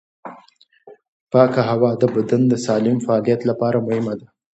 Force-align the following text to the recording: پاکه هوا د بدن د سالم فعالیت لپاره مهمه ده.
پاکه 1.31 1.61
هوا 1.69 1.91
د 2.01 2.03
بدن 2.15 2.41
د 2.47 2.53
سالم 2.65 2.97
فعالیت 3.05 3.41
لپاره 3.49 3.77
مهمه 3.87 4.13
ده. 4.19 4.27